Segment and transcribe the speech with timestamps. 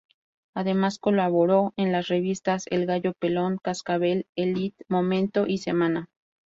[0.55, 6.09] Además colaboró en las revistas "El gallo pelón", "Cascabel", "Elite", "Momento" y "Semana".